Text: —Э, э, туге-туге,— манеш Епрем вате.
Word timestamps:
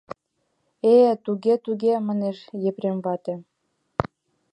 —Э, 0.93 0.95
э, 1.11 1.13
туге-туге,— 1.23 1.93
манеш 2.07 2.37
Епрем 2.69 2.97
вате. 3.05 3.33